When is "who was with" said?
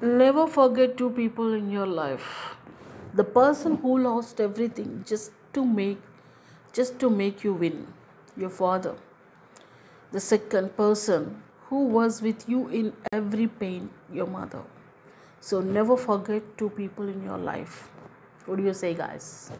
11.66-12.48